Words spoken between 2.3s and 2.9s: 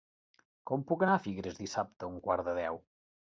de deu?